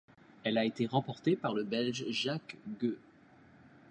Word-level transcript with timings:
Elle 0.43 0.57
a 0.57 0.65
été 0.65 0.87
remportée 0.87 1.35
par 1.35 1.53
le 1.53 1.63
Belge 1.63 2.05
Jacques 2.09 2.57
Geus. 2.81 2.97